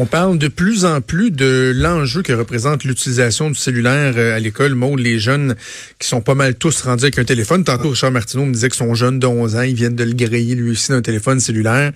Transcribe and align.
On 0.00 0.06
parle 0.06 0.38
de 0.38 0.46
plus 0.46 0.84
en 0.84 1.00
plus 1.00 1.32
de 1.32 1.72
l'enjeu 1.74 2.22
que 2.22 2.32
représente 2.32 2.84
l'utilisation 2.84 3.50
du 3.50 3.56
cellulaire 3.56 4.14
euh, 4.16 4.36
à 4.36 4.38
l'école. 4.38 4.76
Maud, 4.76 5.00
les 5.00 5.18
jeunes 5.18 5.56
qui 5.98 6.06
sont 6.06 6.20
pas 6.20 6.36
mal 6.36 6.54
tous 6.54 6.82
rendus 6.82 7.02
avec 7.02 7.18
un 7.18 7.24
téléphone. 7.24 7.64
Tantôt, 7.64 7.90
Richard 7.90 8.12
Martineau 8.12 8.44
me 8.44 8.52
disait 8.52 8.68
que 8.68 8.76
son 8.76 8.94
jeune 8.94 9.18
de 9.18 9.26
11 9.26 9.56
ans, 9.56 9.62
ils 9.62 9.74
viennent 9.74 9.96
de 9.96 10.04
le 10.04 10.12
griller 10.12 10.54
lui 10.54 10.70
aussi 10.70 10.92
d'un 10.92 11.02
téléphone 11.02 11.40
cellulaire. 11.40 11.90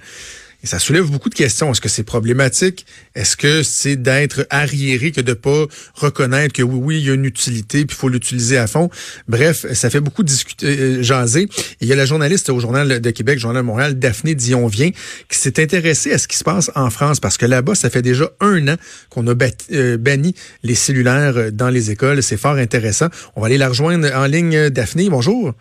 Et 0.63 0.67
ça 0.67 0.79
soulève 0.79 1.11
beaucoup 1.11 1.29
de 1.29 1.35
questions. 1.35 1.73
Est-ce 1.73 1.81
que 1.81 1.89
c'est 1.89 2.05
problématique? 2.05 2.87
Est-ce 3.15 3.37
que 3.37 3.63
c'est 3.63 3.97
d'être 3.97 4.47
arriéré 4.49 5.11
que 5.11 5.21
de 5.21 5.33
pas 5.33 5.67
reconnaître 5.95 6.55
que 6.55 6.63
oui, 6.63 6.79
oui, 6.81 6.99
il 7.01 7.07
y 7.07 7.11
a 7.11 7.15
une 7.15 7.25
utilité, 7.25 7.85
puis 7.85 7.97
il 7.97 8.01
faut 8.01 8.09
l'utiliser 8.09 8.59
à 8.59 8.69
fond? 8.69 8.89
Bref, 9.27 9.67
ça 9.73 9.91
fait 9.91 10.01
beaucoup 10.01 10.23
discuter, 10.23 10.67
euh, 10.67 11.03
jaser. 11.03 11.49
il 11.81 11.89
y 11.89 11.93
a 11.93 11.97
la 11.97 12.07
journaliste 12.07 12.49
au 12.49 12.61
Journal 12.61 13.01
de 13.01 13.11
Québec, 13.11 13.41
Journal 13.41 13.63
de 13.63 13.67
Montréal, 13.67 13.99
Daphné 13.99 14.37
Dion-Vient, 14.37 14.91
qui 15.29 15.39
s'est 15.39 15.61
intéressée 15.61 16.13
à 16.13 16.19
ce 16.19 16.29
qui 16.29 16.37
se 16.37 16.45
passe 16.45 16.71
en 16.77 16.91
France, 16.91 17.19
parce 17.19 17.39
que 17.39 17.47
là-bas, 17.47 17.75
ça 17.75 17.91
fait 17.91 18.03
déjà 18.03 18.31
un 18.41 18.69
an 18.69 18.77
qu'on 19.11 19.27
a 19.27 19.35
euh, 19.73 19.97
banni 19.97 20.35
les 20.63 20.77
cellulaires 20.77 21.53
dans 21.53 21.71
les 21.71 21.91
écoles. 21.91 22.23
C'est 22.23 22.37
fort 22.37 22.55
intéressant. 22.55 23.09
On 23.35 23.41
va 23.41 23.49
aller 23.49 23.59
la 23.59 23.69
rejoindre 23.69 24.09
en 24.15 24.27
ligne. 24.27 24.71
Daphné, 24.71 25.09
bonjour. 25.11 25.55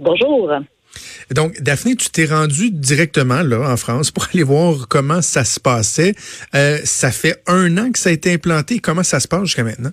Bonjour. 0.00 0.50
Donc, 1.34 1.60
Daphné, 1.60 1.96
tu 1.96 2.10
t'es 2.10 2.26
rendue 2.26 2.70
directement 2.70 3.42
là 3.42 3.70
en 3.72 3.76
France 3.76 4.10
pour 4.10 4.26
aller 4.32 4.42
voir 4.42 4.88
comment 4.88 5.22
ça 5.22 5.44
se 5.44 5.60
passait. 5.60 6.14
Euh, 6.54 6.78
ça 6.84 7.10
fait 7.10 7.36
un 7.46 7.78
an 7.78 7.92
que 7.92 7.98
ça 7.98 8.10
a 8.10 8.12
été 8.12 8.32
implanté. 8.32 8.78
Comment 8.80 9.02
ça 9.02 9.20
se 9.20 9.28
passe 9.28 9.44
jusqu'à 9.44 9.64
maintenant? 9.64 9.92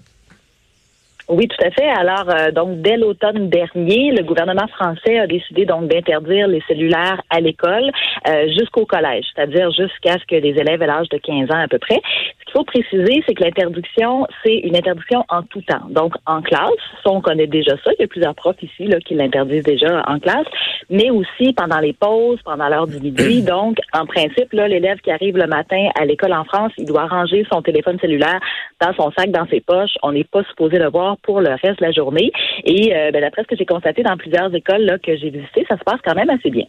Oui, 1.30 1.48
tout 1.48 1.63
à 1.63 1.70
fait. 1.70 1.88
Alors, 1.88 2.27
euh, 2.30 2.52
donc, 2.52 2.81
dès 2.81 2.98
l'automne 2.98 3.49
dernier, 3.49 4.12
le 4.12 4.23
gouvernement 4.23 4.67
français 4.67 5.20
a 5.20 5.27
décidé 5.27 5.63
donc 5.66 5.88
d'interdire 5.88 6.48
les 6.48 6.62
cellulaires 6.67 7.22
à 7.30 7.39
l'école 7.39 7.91
euh, 8.27 8.47
jusqu'au 8.58 8.88
collège, 8.88 9.25
c'est-à-dire 9.36 9.70
jusqu'à 9.70 10.13
ce 10.13 10.25
que 10.25 10.36
les 10.36 10.59
élèves 10.59 10.81
aient 10.81 10.88
l'âge 10.88 11.08
de 11.09 11.20
15 11.20 11.52
ans 11.52 11.61
à 11.61 11.67
peu 11.67 11.77
près. 11.77 12.02
Qu'il 12.49 12.58
faut 12.58 12.63
préciser, 12.63 13.23
c'est 13.27 13.35
que 13.35 13.44
l'interdiction, 13.44 14.26
c'est 14.44 14.55
une 14.55 14.76
interdiction 14.76 15.23
en 15.30 15.44
tout 15.44 15.61
temps. 15.61 15.88
Donc, 15.92 16.14
en 16.25 16.42
classe, 16.42 16.72
ça, 17.03 17.11
on 17.11 17.22
connaît 17.22 17.45
déjà 17.45 17.73
ça. 17.86 17.91
Il 17.94 18.02
y 18.02 18.06
a 18.06 18.08
plusieurs 18.08 18.33
profs 18.33 18.61
ici 18.64 18.88
là, 18.88 19.00
qui 19.00 19.14
l'interdisent 19.14 19.64
déjà 19.64 20.03
en 20.08 20.17
classe, 20.17 20.47
mais 20.89 21.11
aussi 21.11 21.53
pendant 21.53 21.78
les 21.78 21.94
pauses, 21.94 22.39
pendant 22.44 22.67
l'heure 22.67 22.88
du 22.88 23.00
midi. 23.00 23.44
Donc, 23.47 23.78
en 23.94 24.08
principe, 24.08 24.52
là, 24.53 24.67
l'élève 24.67 24.97
qui 25.02 25.11
arrive 25.11 25.38
le 25.38 25.45
matin 25.45 25.89
à 26.00 26.06
l'école 26.06 26.33
en 26.33 26.44
France, 26.44 26.72
il 26.80 26.86
doit 26.86 27.06
ranger 27.06 27.45
son 27.52 27.61
téléphone 27.61 28.00
cellulaire 28.00 28.39
dans 28.81 28.94
son 28.95 29.11
sac, 29.11 29.30
dans 29.30 29.45
ses 29.45 29.61
poches. 29.61 29.97
On 30.02 30.11
n'est 30.11 30.23
pas 30.23 30.44
supposé 30.45 30.80
le 30.80 30.89
voir 30.89 31.17
pour 31.17 31.41
le 31.41 31.50
reste 31.50 31.80
de 31.80 31.86
la 31.86 31.91
journée. 31.91 32.31
Et 32.63 32.95
euh, 32.95 33.11
ben, 33.11 33.22
d'après 33.22 33.44
ce 33.44 33.47
que 33.47 33.58
j'ai 33.58 33.66
constaté 33.66 34.02
dans 34.02 34.17
plusieurs 34.17 34.52
écoles 34.56 34.86
là, 34.86 34.97
que 34.97 35.16
j'ai 35.16 35.30
visitées, 35.30 35.67
ça 35.69 35.78
se 35.78 35.84
passe 35.84 36.00
quand 36.03 36.16
même 36.16 36.31
assez 36.31 36.50
bien. 36.50 36.66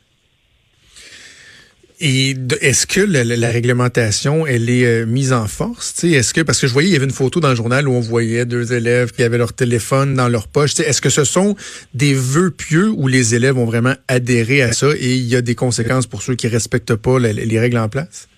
Et 2.02 2.34
est-ce 2.62 2.86
que 2.86 3.00
la, 3.00 3.50
réglementation, 3.50 4.46
elle 4.46 4.70
est 4.70 4.86
euh, 4.86 5.06
mise 5.06 5.34
en 5.34 5.46
force? 5.46 6.02
Est-ce 6.02 6.32
que, 6.32 6.40
parce 6.40 6.58
que 6.58 6.66
je 6.66 6.72
voyais, 6.72 6.88
il 6.88 6.92
y 6.92 6.96
avait 6.96 7.04
une 7.04 7.10
photo 7.10 7.40
dans 7.40 7.50
le 7.50 7.54
journal 7.54 7.86
où 7.86 7.92
on 7.92 8.00
voyait 8.00 8.46
deux 8.46 8.72
élèves 8.72 9.12
qui 9.12 9.22
avaient 9.22 9.36
leur 9.36 9.52
téléphone 9.52 10.14
dans 10.14 10.28
leur 10.28 10.48
poche. 10.48 10.80
Est-ce 10.80 11.02
que 11.02 11.10
ce 11.10 11.24
sont 11.24 11.56
des 11.92 12.14
vœux 12.14 12.50
pieux 12.50 12.88
où 12.88 13.06
les 13.06 13.34
élèves 13.34 13.58
ont 13.58 13.66
vraiment 13.66 13.94
adhéré 14.08 14.62
à 14.62 14.72
ça 14.72 14.88
et 14.98 15.14
il 15.14 15.26
y 15.26 15.36
a 15.36 15.42
des 15.42 15.54
conséquences 15.54 16.06
pour 16.06 16.22
ceux 16.22 16.36
qui 16.36 16.48
respectent 16.48 16.94
pas 16.94 17.18
les 17.18 17.60
règles 17.60 17.78
en 17.78 17.90
place? 17.90 18.28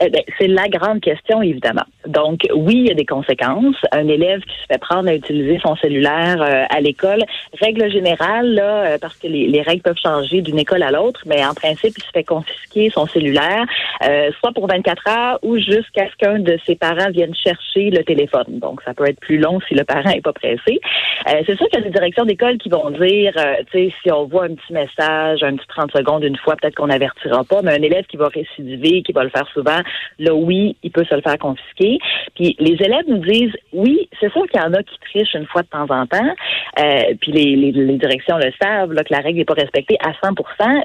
Eh 0.00 0.10
ben, 0.10 0.22
c'est 0.38 0.48
la 0.48 0.68
grande 0.68 1.00
question, 1.00 1.42
évidemment. 1.42 1.84
Donc, 2.06 2.46
oui, 2.54 2.74
il 2.76 2.88
y 2.88 2.90
a 2.90 2.94
des 2.94 3.06
conséquences. 3.06 3.76
Un 3.92 4.08
élève 4.08 4.40
qui 4.40 4.54
se 4.54 4.66
fait 4.68 4.78
prendre 4.78 5.08
à 5.08 5.14
utiliser 5.14 5.60
son 5.62 5.76
cellulaire 5.76 6.42
euh, 6.42 6.64
à 6.68 6.80
l'école, 6.80 7.22
règle 7.60 7.90
générale, 7.90 8.54
là, 8.54 8.84
euh, 8.84 8.98
parce 9.00 9.16
que 9.16 9.28
les, 9.28 9.62
règles 9.62 9.82
peuvent 9.82 9.98
changer 10.02 10.40
d'une 10.40 10.58
école 10.58 10.82
à 10.82 10.90
l'autre, 10.90 11.22
mais 11.26 11.44
en 11.44 11.54
principe, 11.54 11.94
il 11.96 12.02
se 12.02 12.10
fait 12.12 12.24
confisquer 12.24 12.90
son 12.90 13.06
cellulaire, 13.06 13.64
euh, 14.04 14.30
soit 14.40 14.52
pour 14.52 14.66
24 14.66 15.08
heures 15.08 15.38
ou 15.42 15.56
jusqu'à 15.58 16.08
ce 16.10 16.16
qu'un 16.16 16.40
de 16.40 16.58
ses 16.66 16.74
parents 16.74 17.10
vienne 17.10 17.34
chercher 17.34 17.90
le 17.90 18.02
téléphone. 18.02 18.58
Donc, 18.58 18.82
ça 18.82 18.94
peut 18.94 19.08
être 19.08 19.20
plus 19.20 19.38
long 19.38 19.60
si 19.68 19.74
le 19.74 19.84
parent 19.84 20.10
n'est 20.10 20.20
pas 20.20 20.32
pressé. 20.32 20.80
c'est 21.26 21.56
sûr 21.56 21.68
qu'il 21.68 21.78
y 21.78 21.82
a 21.82 21.84
des 21.84 21.90
directions 21.90 22.24
d'école 22.24 22.58
qui 22.58 22.68
vont 22.68 22.90
dire, 22.90 23.32
tu 23.70 23.78
sais, 23.78 23.94
si 24.02 24.10
on 24.10 24.24
voit 24.24 24.44
un 24.44 24.54
petit 24.54 24.72
message, 24.72 25.42
un 25.42 25.54
petit 25.56 25.66
30 25.68 25.92
secondes 25.92 26.24
une 26.24 26.36
fois, 26.36 26.56
peut-être 26.56 26.74
qu'on 26.74 26.88
n'avertira 26.88 27.44
pas, 27.44 27.62
mais 27.62 27.72
un 27.72 27.82
élève 27.82 28.06
qui 28.06 28.16
va 28.16 28.28
récidiver, 28.28 29.02
qui 29.02 29.12
va 29.12 29.22
le 29.22 29.30
faire 29.30 29.46
souvent, 29.52 29.80
là, 30.18 30.34
oui, 30.34 30.76
il 30.82 30.90
peut 30.90 31.04
se 31.04 31.14
le 31.14 31.20
faire 31.20 31.38
confisquer. 31.38 31.98
Puis 32.34 32.56
les 32.58 32.74
élèves 32.74 33.04
nous 33.08 33.18
disent, 33.18 33.54
oui, 33.72 34.08
c'est 34.20 34.30
sûr 34.32 34.46
qu'il 34.48 34.60
y 34.60 34.64
en 34.64 34.72
a 34.74 34.82
qui 34.82 34.98
trichent 35.00 35.34
une 35.34 35.46
fois 35.46 35.62
de 35.62 35.68
temps 35.68 35.86
en 35.90 36.06
temps. 36.06 36.34
Euh, 36.80 37.14
puis 37.20 37.32
les, 37.32 37.56
les, 37.56 37.96
directions 37.98 38.38
le 38.38 38.52
savent, 38.60 38.92
là, 38.92 39.04
que 39.04 39.12
la 39.12 39.20
règle 39.20 39.38
n'est 39.38 39.44
pas 39.44 39.54
respectée 39.54 39.96
à 40.00 40.12
100% 40.26 40.34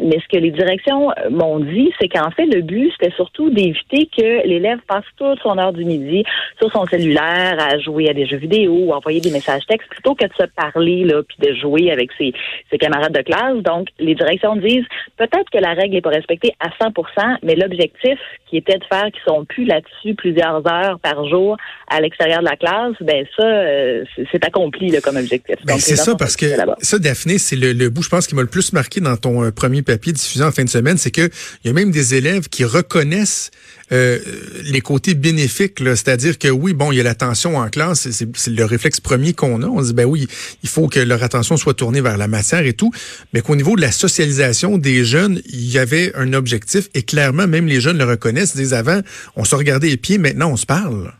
Mais 0.04 0.20
ce 0.20 0.28
que 0.28 0.42
les 0.42 0.52
directions 0.52 1.12
m'ont 1.30 1.60
dit, 1.60 1.92
c'est 2.00 2.10
qu'en 2.10 2.32
fait, 2.32 2.46
le 2.46 2.62
but, 2.62 2.92
c'était 3.00 3.14
surtout 3.16 3.50
d'éviter 3.50 4.10
que 4.16 4.48
l'élève 4.48 4.80
passe 4.88 5.06
toute 5.18 5.40
son 5.42 5.58
heure 5.58 5.74
du 5.74 5.86
midi 5.86 6.24
sur 6.60 6.72
son 6.72 6.86
cellulaire 6.86 7.58
à 7.60 7.80
jouer 7.80 8.10
à 8.10 8.14
des 8.14 8.26
jeux 8.26 8.38
vidéo 8.38 8.74
ou 8.74 8.94
à 8.94 8.98
envoyer 8.98 9.22
des 9.22 9.32
messages 9.32 9.66
textes 9.68 9.90
plutôt 9.90 10.16
que 10.16 10.26
de 10.26 10.34
se 10.40 10.46
parler, 10.56 11.04
là, 11.04 11.22
puis 11.24 11.38
de 11.40 11.54
jouer 11.56 11.92
avec 11.92 12.12
ses, 12.18 12.34
ses 12.70 12.78
camarades 12.78 13.14
de 13.14 13.22
classe. 13.22 13.58
Donc, 13.64 13.88
les 14.00 14.16
directions 14.16 14.56
disent, 14.56 14.86
peut-être 15.18 15.50
que 15.52 15.58
la 15.58 15.74
règle 15.74 15.96
n'est 15.96 16.02
pas 16.02 16.10
respectée 16.10 16.54
à 16.60 16.70
100% 16.84 16.98
mais 17.44 17.56
l'objectif 17.56 18.20
qui 18.48 18.58
était 18.58 18.78
de 18.78 18.84
faire 18.88 19.06
qui 19.12 19.20
sont 19.26 19.46
plus 19.46 19.66
là-dessus 19.66 20.16
plusieurs 20.16 20.66
heures 20.68 21.00
par 21.02 21.28
jour 21.28 21.58
à 21.90 22.02
l'extérieur 22.02 22.40
de 22.40 22.46
la 22.46 22.56
classe, 22.56 22.96
ben 23.02 23.26
ça, 23.36 23.44
euh, 23.44 24.04
c'est 24.32 24.44
accompli 24.44 24.92
comme 25.02 25.18
objectif. 25.18 25.56
Ben, 25.66 25.78
c'est 25.80 25.96
ça, 25.96 26.16
parce 26.16 26.36
que 26.36 26.46
ça, 26.80 27.00
Daphné, 27.00 27.38
c'est 27.38 27.56
le, 27.56 27.90
bout, 27.90 28.04
je 28.04 28.10
pense, 28.10 28.28
qui 28.28 28.36
m'a 28.36 28.42
le 28.42 28.48
plus 28.48 28.74
marqué 28.74 29.00
dans 29.00 29.18
ton 29.18 29.44
euh, 29.44 29.52
premier 29.52 29.82
papier 29.82 30.14
diffusé 30.14 30.44
en 30.44 30.52
fin 30.52 30.64
de 30.64 30.70
semaine, 30.70 30.98
c'est 30.98 31.12
que 31.12 31.30
il 31.64 31.68
y 31.68 31.70
a 31.70 31.74
même 31.74 31.92
des 31.92 32.16
élèves 32.16 32.50
qui 32.50 32.66
reconnaissent 32.66 33.52
euh, 33.92 34.20
les 34.64 34.82
côtés 34.82 35.14
bénéfiques, 35.14 35.80
c'est-à-dire 35.80 36.38
que 36.38 36.50
oui, 36.50 36.74
bon, 36.74 36.92
il 36.92 36.98
y 36.98 37.00
a 37.00 37.04
l'attention 37.04 37.58
en 37.58 37.70
classe, 37.70 38.10
c'est 38.12 38.48
le 38.48 38.66
réflexe 38.66 39.00
premier 39.00 39.34
qu'on 39.34 39.62
a. 39.64 39.68
On 39.68 39.82
dit, 39.82 39.94
ben 39.94 40.06
oui, 40.06 40.28
il 40.64 40.70
faut 40.70 40.88
que 40.88 41.00
leur 41.00 41.24
attention 41.24 41.58
soit 41.58 41.74
tournée 41.74 42.02
vers 42.02 42.18
la 42.18 42.28
matière 42.28 42.66
et 42.66 42.74
tout, 42.74 42.92
mais 43.34 43.42
qu'au 43.42 43.56
niveau 43.56 43.76
de 43.76 43.82
la 43.82 43.92
socialisation 43.92 44.78
des 44.78 45.06
jeunes, 45.06 45.42
il 45.46 45.72
y 45.72 45.78
avait 45.78 46.14
un 46.16 46.34
objectif 46.34 46.90
et 46.94 47.04
clairement, 47.04 47.48
même 47.48 47.68
les 47.68 47.80
jeunes 47.80 47.98
le 47.98 48.06
reconnaissent, 48.06 48.56
disent 48.56 48.74
avant, 48.74 49.02
on 49.36 49.46
se 49.46 49.56
regardait 49.56 49.90
les 49.90 49.98
pieds, 49.98 50.18
maintenant 50.18 50.52
on 50.52 50.58
se 50.58 50.66
parle. 50.66 51.14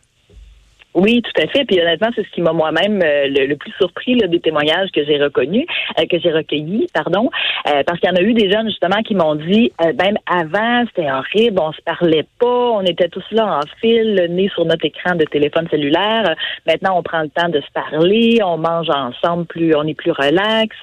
Oui, 0.94 1.22
tout 1.22 1.42
à 1.42 1.46
fait. 1.46 1.64
Puis 1.64 1.80
honnêtement, 1.80 2.08
c'est 2.14 2.24
ce 2.24 2.30
qui 2.30 2.40
m'a 2.40 2.52
moi-même 2.52 3.00
euh, 3.02 3.28
le, 3.28 3.54
plus 3.56 3.72
surpris 3.72 4.14
là, 4.14 4.26
des 4.26 4.40
témoignages 4.40 4.90
que 4.90 5.04
j'ai 5.04 5.22
reconnus, 5.22 5.66
euh, 5.98 6.06
que 6.06 6.18
j'ai 6.18 6.32
recueillis, 6.32 6.86
pardon, 6.94 7.30
euh, 7.68 7.82
parce 7.86 8.00
qu'il 8.00 8.08
y 8.08 8.12
en 8.12 8.16
a 8.16 8.22
eu 8.22 8.32
des 8.32 8.50
jeunes 8.50 8.68
justement 8.68 9.02
qui 9.02 9.14
m'ont 9.14 9.34
dit, 9.34 9.70
même 9.80 10.16
avant, 10.26 10.84
c'était 10.86 11.10
horrible, 11.10 11.60
on 11.60 11.72
se 11.72 11.82
parlait 11.82 12.26
pas, 12.40 12.70
on 12.70 12.82
était 12.82 13.08
tous 13.08 13.24
là 13.32 13.60
en 13.60 13.80
fil, 13.80 14.26
nez 14.30 14.48
sur 14.54 14.64
notre 14.64 14.84
écran 14.86 15.14
de 15.14 15.24
téléphone 15.24 15.68
cellulaire. 15.70 16.34
Maintenant, 16.66 16.98
on 16.98 17.02
prend 17.02 17.20
le 17.20 17.28
temps 17.28 17.48
de 17.48 17.60
se 17.60 17.70
parler, 17.72 18.40
on 18.42 18.56
mange 18.56 18.88
ensemble, 18.88 19.44
plus, 19.44 19.74
on 19.76 19.86
est 19.86 19.94
plus 19.94 20.12
relax. 20.12 20.74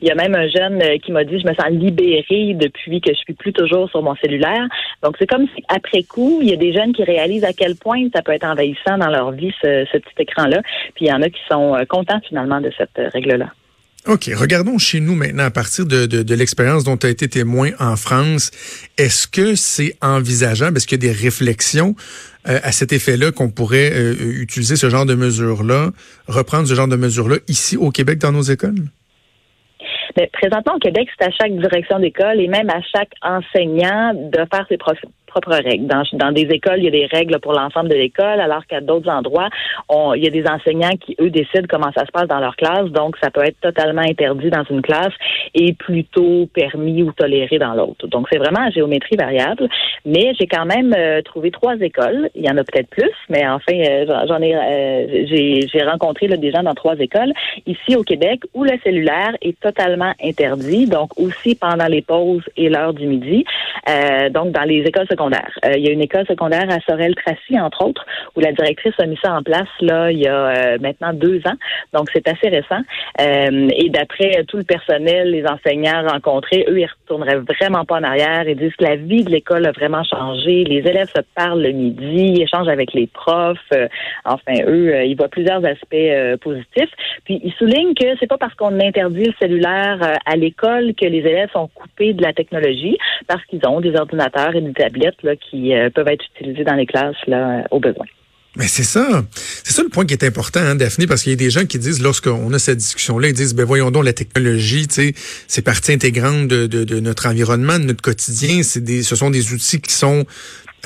Il 0.00 0.08
y 0.08 0.10
a 0.10 0.14
même 0.14 0.34
un 0.34 0.48
jeune 0.48 0.82
qui 1.00 1.12
m'a 1.12 1.24
dit, 1.24 1.38
je 1.38 1.46
me 1.46 1.54
sens 1.54 1.68
libérée 1.70 2.54
depuis 2.54 3.00
que 3.00 3.12
je 3.12 3.18
suis 3.18 3.34
plus 3.34 3.52
toujours 3.52 3.90
sur 3.90 4.02
mon 4.02 4.14
cellulaire. 4.16 4.66
Donc 5.02 5.16
c'est 5.18 5.26
comme 5.26 5.46
si 5.54 5.62
après 5.68 6.02
coup, 6.02 6.38
il 6.40 6.48
y 6.48 6.52
a 6.54 6.56
des 6.56 6.72
jeunes 6.72 6.92
qui 6.92 7.04
réalisent 7.04 7.44
à 7.44 7.52
quel 7.52 7.76
point 7.76 8.08
ça 8.14 8.22
peut 8.22 8.32
être 8.32 8.46
envahissant 8.46 8.96
dans 8.98 9.08
leur 9.08 9.30
vie 9.32 9.49
ce, 9.60 9.98
petit 9.98 10.22
écran-là. 10.22 10.62
Puis 10.94 11.06
il 11.06 11.08
y 11.08 11.12
en 11.12 11.22
a 11.22 11.28
qui 11.28 11.40
sont 11.50 11.74
euh, 11.74 11.84
contents 11.84 12.20
finalement 12.28 12.60
de 12.60 12.70
cette 12.76 12.98
euh, 12.98 13.08
règle-là. 13.12 13.50
OK. 14.06 14.30
Regardons 14.34 14.78
chez 14.78 15.00
nous 15.00 15.14
maintenant, 15.14 15.44
à 15.44 15.50
partir 15.50 15.84
de, 15.84 16.06
de, 16.06 16.34
l'expérience 16.34 16.84
dont 16.84 16.96
tu 16.96 17.06
as 17.06 17.10
été 17.10 17.28
témoin 17.28 17.70
en 17.78 17.96
France. 17.96 18.50
Est-ce 18.96 19.28
que 19.28 19.54
c'est 19.54 19.94
envisageable? 20.00 20.78
Est-ce 20.78 20.86
qu'il 20.86 21.04
y 21.04 21.06
a 21.06 21.12
des 21.12 21.18
réflexions 21.18 21.94
euh, 22.48 22.58
à 22.62 22.72
cet 22.72 22.94
effet-là 22.94 23.30
qu'on 23.30 23.50
pourrait 23.50 23.92
utiliser 24.14 24.76
ce 24.76 24.88
genre 24.88 25.04
de 25.04 25.14
mesures-là, 25.14 25.90
reprendre 26.28 26.66
ce 26.66 26.74
genre 26.74 26.88
de 26.88 26.96
mesures-là 26.96 27.36
ici 27.46 27.76
au 27.76 27.90
Québec 27.90 28.18
dans 28.18 28.32
nos 28.32 28.42
écoles? 28.42 28.86
Mais 30.16 30.28
présentement, 30.32 30.74
au 30.76 30.78
Québec, 30.78 31.08
c'est 31.18 31.26
à 31.26 31.30
chaque 31.30 31.52
direction 31.52 31.98
d'école 31.98 32.40
et 32.40 32.48
même 32.48 32.68
à 32.70 32.80
chaque 32.82 33.12
enseignant 33.22 34.12
de 34.14 34.38
faire 34.52 34.66
ses 34.68 34.78
propres 35.30 35.54
règles. 35.54 35.86
Dans, 35.86 36.02
dans 36.12 36.32
des 36.32 36.48
écoles, 36.50 36.78
il 36.78 36.84
y 36.84 36.88
a 36.88 36.90
des 36.90 37.06
règles 37.06 37.38
pour 37.40 37.52
l'ensemble 37.52 37.88
de 37.88 37.94
l'école, 37.94 38.40
alors 38.40 38.66
qu'à 38.66 38.80
d'autres 38.80 39.10
endroits, 39.10 39.48
on, 39.88 40.12
il 40.14 40.24
y 40.24 40.26
a 40.26 40.30
des 40.30 40.46
enseignants 40.46 40.96
qui, 41.00 41.16
eux, 41.20 41.30
décident 41.30 41.66
comment 41.68 41.90
ça 41.96 42.04
se 42.04 42.10
passe 42.12 42.28
dans 42.28 42.40
leur 42.40 42.56
classe. 42.56 42.90
Donc, 42.90 43.16
ça 43.22 43.30
peut 43.30 43.44
être 43.44 43.58
totalement 43.60 44.02
interdit 44.02 44.50
dans 44.50 44.64
une 44.64 44.82
classe 44.82 45.14
et 45.54 45.72
plutôt 45.72 46.46
permis 46.52 47.02
ou 47.02 47.12
toléré 47.12 47.58
dans 47.58 47.74
l'autre. 47.74 48.06
Donc, 48.08 48.26
c'est 48.30 48.38
vraiment 48.38 48.66
à 48.66 48.70
géométrie 48.70 49.16
variable. 49.16 49.68
Mais 50.04 50.32
j'ai 50.38 50.46
quand 50.46 50.66
même 50.66 50.94
euh, 50.96 51.22
trouvé 51.22 51.50
trois 51.50 51.76
écoles. 51.80 52.30
Il 52.34 52.44
y 52.44 52.50
en 52.50 52.56
a 52.56 52.64
peut-être 52.64 52.90
plus, 52.90 53.12
mais 53.28 53.46
enfin, 53.46 53.72
euh, 53.74 54.26
j'en 54.26 54.40
ai, 54.40 54.54
euh, 54.54 55.26
j'ai 55.72 55.82
rencontré 55.84 56.26
là, 56.26 56.36
des 56.36 56.50
gens 56.50 56.62
dans 56.62 56.74
trois 56.74 56.96
écoles 56.98 57.32
ici 57.66 57.96
au 57.96 58.02
Québec 58.02 58.40
où 58.54 58.64
le 58.64 58.72
cellulaire 58.82 59.36
est 59.42 59.58
totalement 59.60 60.12
interdit. 60.22 60.86
Donc, 60.86 61.18
aussi 61.18 61.54
pendant 61.54 61.86
les 61.86 62.02
pauses 62.02 62.44
et 62.56 62.68
l'heure 62.68 62.94
du 62.94 63.06
midi. 63.06 63.44
donc, 64.30 64.52
dans 64.52 64.64
les 64.64 64.80
écoles 64.80 65.06
secondaires 65.08 65.19
Euh, 65.28 65.76
il 65.76 65.84
y 65.84 65.88
a 65.88 65.92
une 65.92 66.00
école 66.00 66.26
secondaire 66.26 66.66
à 66.70 66.80
Sorel-Tracy, 66.80 67.58
entre 67.60 67.84
autres, 67.84 68.04
où 68.36 68.40
la 68.40 68.52
directrice 68.52 68.94
a 68.98 69.06
mis 69.06 69.18
ça 69.22 69.34
en 69.34 69.42
place 69.42 69.68
là 69.80 70.10
il 70.10 70.18
y 70.18 70.26
a 70.26 70.46
euh, 70.46 70.78
maintenant 70.80 71.12
deux 71.12 71.38
ans. 71.46 71.56
Donc, 71.92 72.08
c'est 72.12 72.26
assez 72.28 72.48
récent. 72.48 72.80
Euh, 73.20 73.68
et 73.76 73.90
d'après 73.90 74.44
tout 74.44 74.56
le 74.56 74.64
personnel, 74.64 75.30
les 75.30 75.44
enseignants 75.46 76.06
rencontrés, 76.06 76.64
eux, 76.68 76.80
ils 76.80 76.86
retourneraient 76.86 77.38
vraiment 77.38 77.84
pas 77.84 77.96
en 77.96 78.02
arrière. 78.02 78.48
Ils 78.48 78.56
disent 78.56 78.74
que 78.76 78.84
la 78.84 78.96
vie 78.96 79.24
de 79.24 79.30
l'école 79.30 79.66
a 79.66 79.72
vraiment 79.72 80.04
changé. 80.04 80.64
Les 80.64 80.78
élèves 80.78 81.10
se 81.14 81.20
parlent 81.34 81.62
le 81.62 81.72
midi, 81.72 82.42
échangent 82.42 82.68
avec 82.68 82.92
les 82.94 83.06
profs. 83.06 83.58
enfin, 84.24 84.54
eux, 84.66 85.04
ils 85.04 85.16
voient 85.16 85.28
plusieurs 85.28 85.64
aspects 85.64 86.40
positifs. 86.40 86.90
Puis, 87.24 87.40
ils 87.42 87.52
soulignent 87.54 87.94
que 87.94 88.16
c'est 88.18 88.26
pas 88.26 88.38
parce 88.38 88.54
qu'on 88.54 88.80
interdit 88.80 89.24
le 89.24 89.34
cellulaire 89.40 90.18
à 90.24 90.36
l'école 90.36 90.94
que 90.94 91.06
les 91.06 91.18
élèves 91.18 91.50
sont 91.52 91.68
coupés 91.68 92.12
de 92.12 92.22
la 92.22 92.32
technologie 92.32 92.96
parce 93.26 93.44
qu'ils 93.46 93.66
ont 93.66 93.80
des 93.80 93.94
ordinateurs 93.96 94.54
et 94.54 94.60
des 94.60 94.72
tablettes 94.72 95.09
qui 95.50 95.74
euh, 95.74 95.90
peuvent 95.90 96.08
être 96.08 96.24
utilisés 96.36 96.64
dans 96.64 96.74
les 96.74 96.86
classes 96.86 97.16
là, 97.26 97.64
au 97.70 97.80
besoin. 97.80 98.06
Mais 98.56 98.66
c'est 98.66 98.82
ça, 98.82 99.24
c'est 99.32 99.72
ça 99.72 99.82
le 99.84 99.90
point 99.90 100.04
qui 100.04 100.12
est 100.12 100.24
important, 100.24 100.58
hein, 100.58 100.74
Daphné, 100.74 101.06
parce 101.06 101.22
qu'il 101.22 101.30
y 101.30 101.34
a 101.34 101.36
des 101.36 101.50
gens 101.50 101.66
qui 101.66 101.78
disent, 101.78 102.02
lorsqu'on 102.02 102.52
a 102.52 102.58
cette 102.58 102.78
discussion-là, 102.78 103.28
ils 103.28 103.34
disent, 103.34 103.54
ben 103.54 103.64
voyons 103.64 103.92
donc 103.92 104.04
la 104.04 104.12
technologie, 104.12 104.88
c'est 105.46 105.62
partie 105.62 105.92
intégrante 105.92 106.48
de, 106.48 106.66
de, 106.66 106.82
de, 106.82 106.98
notre 106.98 107.28
environnement, 107.28 107.78
de 107.78 107.84
notre 107.84 108.02
quotidien. 108.02 108.64
C'est 108.64 108.82
des, 108.82 109.04
ce 109.04 109.14
sont 109.14 109.30
des 109.30 109.52
outils 109.52 109.80
qui 109.80 109.94
sont 109.94 110.26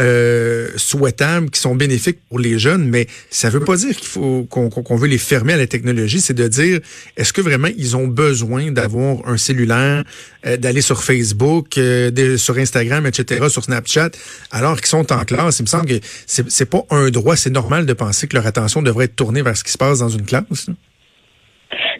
euh, 0.00 0.68
souhaitables, 0.76 1.50
qui 1.50 1.60
sont 1.60 1.74
bénéfiques 1.74 2.18
pour 2.28 2.38
les 2.38 2.58
jeunes, 2.58 2.88
mais 2.88 3.06
ça 3.30 3.50
veut 3.50 3.60
pas 3.60 3.76
dire 3.76 3.96
qu'il 3.96 4.08
faut 4.08 4.44
qu'on 4.44 4.96
veut 4.96 5.08
les 5.08 5.18
fermer 5.18 5.52
à 5.52 5.56
la 5.56 5.66
technologie. 5.66 6.20
C'est 6.20 6.34
de 6.34 6.48
dire, 6.48 6.80
est-ce 7.16 7.32
que 7.32 7.40
vraiment 7.40 7.68
ils 7.76 7.96
ont 7.96 8.06
besoin 8.06 8.70
d'avoir 8.72 9.26
un 9.28 9.36
cellulaire, 9.36 10.04
euh, 10.46 10.56
d'aller 10.56 10.80
sur 10.80 11.02
Facebook, 11.02 11.78
euh, 11.78 12.36
sur 12.36 12.58
Instagram, 12.58 13.06
etc., 13.06 13.46
sur 13.48 13.64
Snapchat, 13.64 14.10
alors 14.50 14.76
qu'ils 14.76 14.88
sont 14.88 15.12
en 15.12 15.24
classe? 15.24 15.60
Il 15.60 15.62
me 15.62 15.68
semble 15.68 15.86
que 15.86 16.00
c'est 16.26 16.66
pas 16.66 16.84
un 16.90 17.10
droit. 17.10 17.36
C'est 17.36 17.50
normal 17.50 17.86
de 17.86 17.92
penser 17.92 18.26
que 18.26 18.36
leur 18.36 18.46
attention 18.46 18.82
devrait 18.82 19.06
être 19.06 19.16
tournée 19.16 19.42
vers 19.42 19.56
ce 19.56 19.64
qui 19.64 19.72
se 19.72 19.78
passe 19.78 20.00
dans 20.00 20.08
une 20.08 20.24
classe. 20.24 20.68